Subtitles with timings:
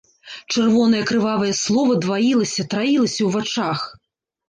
[0.53, 3.79] Чырвонае крывавае слова дваілася, траілася ў вачах.